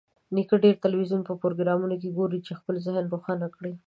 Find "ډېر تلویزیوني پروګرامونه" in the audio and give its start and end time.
0.63-1.95